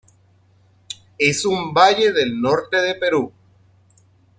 [1.19, 3.31] Es un valle del norte del Perú.